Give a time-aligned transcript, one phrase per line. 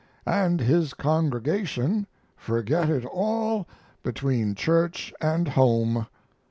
[0.25, 3.67] And his congregation forget it all
[4.01, 6.07] between church and home.